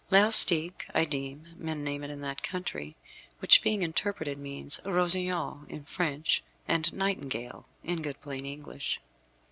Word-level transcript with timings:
Laustic, 0.09 0.87
I 0.95 1.03
deem, 1.05 1.45
men 1.59 1.83
name 1.83 2.03
it 2.03 2.09
in 2.09 2.21
that 2.21 2.41
country, 2.41 2.95
which, 3.37 3.61
being 3.61 3.83
interpreted, 3.83 4.39
means 4.39 4.79
rossignol 4.83 5.63
in 5.69 5.83
French, 5.83 6.41
and 6.67 6.91
nightingale 6.91 7.67
in 7.83 8.01
good 8.01 8.19
plain 8.19 8.43
English. 8.47 8.99